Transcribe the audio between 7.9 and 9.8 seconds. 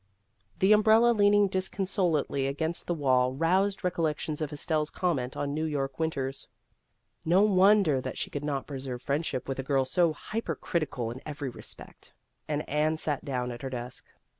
that she could not preserve friendship with a